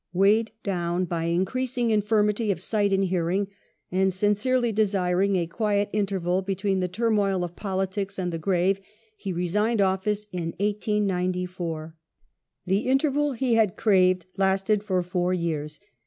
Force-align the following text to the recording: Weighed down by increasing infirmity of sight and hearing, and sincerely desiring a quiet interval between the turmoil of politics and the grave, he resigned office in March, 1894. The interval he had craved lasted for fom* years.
Weighed 0.13 0.51
down 0.63 1.05
by 1.05 1.25
increasing 1.25 1.91
infirmity 1.91 2.49
of 2.49 2.59
sight 2.59 2.91
and 2.91 3.03
hearing, 3.03 3.49
and 3.91 4.11
sincerely 4.11 4.71
desiring 4.71 5.35
a 5.35 5.45
quiet 5.45 5.91
interval 5.93 6.41
between 6.41 6.79
the 6.79 6.87
turmoil 6.87 7.43
of 7.43 7.55
politics 7.55 8.17
and 8.17 8.33
the 8.33 8.39
grave, 8.39 8.81
he 9.15 9.31
resigned 9.31 9.79
office 9.79 10.25
in 10.31 10.55
March, 10.59 10.59
1894. 10.59 11.95
The 12.65 12.87
interval 12.89 13.33
he 13.33 13.53
had 13.53 13.77
craved 13.77 14.25
lasted 14.37 14.83
for 14.83 15.03
fom* 15.03 15.35
years. 15.39 15.79